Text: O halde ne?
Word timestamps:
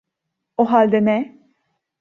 O 0.57 0.71
halde 0.71 0.99
ne? 1.05 1.39